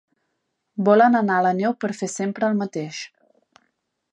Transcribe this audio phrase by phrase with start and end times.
[0.87, 3.03] Volen anar a la neu per fer sempre el mateix.